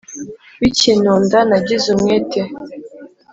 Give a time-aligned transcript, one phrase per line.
[0.61, 2.41] Bikintonda nagize umwete